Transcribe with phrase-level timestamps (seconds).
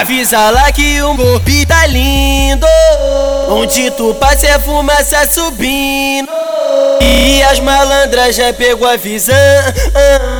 [0.00, 2.66] Avisa lá que o morbi tá lindo.
[3.48, 6.28] Onde tu passa é fumaça subindo.
[7.00, 9.34] E as malandras já pegou a visão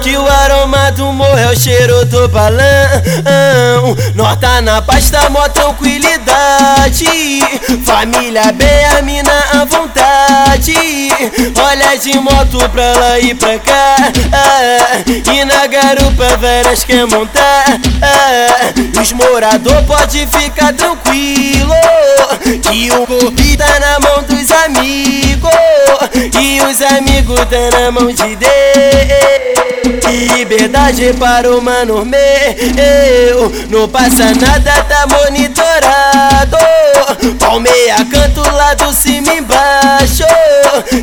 [0.03, 5.31] Que o aroma do morro é o cheiro do balão Nós tá na paz, tá
[5.31, 6.18] mó tranquilidade
[7.85, 10.75] Família bem, a mina à vontade.
[11.65, 13.97] Olha de moto pra lá e pra cá.
[15.07, 17.79] E na garupa várias quer montar.
[19.01, 21.73] Os morador pode ficar tranquilo
[22.69, 25.28] Que o golpe tá na mão dos amigos
[26.41, 28.49] e os amigos tá na mão de Deus.
[30.37, 33.53] Liberdade para o mano meu.
[33.69, 36.57] Não passa nada, tá monitorado.
[37.39, 40.25] Palmeia canto lá do cima embaixo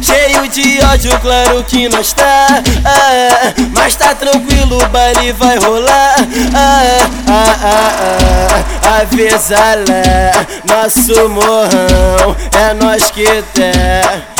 [0.02, 2.48] Cheio de ódio, claro que nós tá
[2.86, 6.16] ah, Mas tá tranquilo, o baile vai rolar.
[6.54, 14.35] Ah, ah, ah, ah, Avisa lá, nosso morrão É nós que tá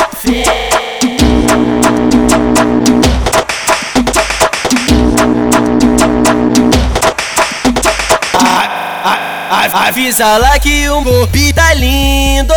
[9.86, 12.52] Avisa lá que o morbi tá lindo.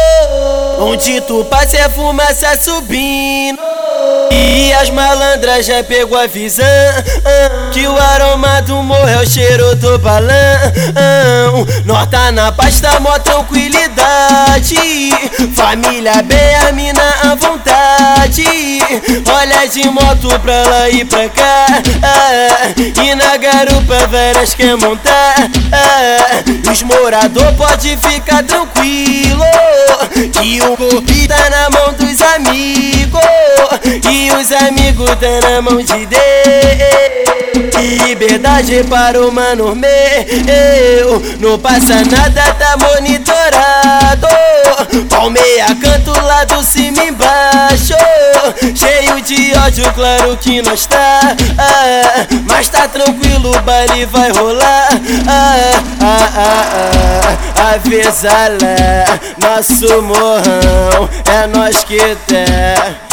[0.80, 3.59] Onde tu passa é fumaça subindo.
[4.31, 6.64] E as malandras já pegou a visão
[7.73, 7.97] Que o
[8.30, 10.30] aroma do morro é o cheiro do balão.
[12.09, 14.75] Tá na paz, tá mó tranquilidade.
[15.55, 18.44] Família bem, a mina à vontade.
[19.31, 21.67] Olha de moto pra lá e pra cá.
[23.03, 25.35] E na garupa várias quer montar.
[26.72, 29.45] Os morador pode ficar tranquilo.
[30.41, 33.22] Que o golpe tá na mão dos amigos.
[34.11, 37.08] E os amigos tá na mão de Deus
[37.81, 41.22] Liberdade para o mano meu.
[41.39, 44.27] Não passa nada, tá monitorado.
[45.09, 47.94] Palmeia canto lá do cima embaixo.
[48.75, 54.90] Cheio de ódio, claro que nós tá ah, Mas tá tranquilo, o baile vai rolar.
[55.28, 55.56] Ah,
[56.01, 63.09] ah, ah, ah, Avisa lá, nosso morrão É nós que tá.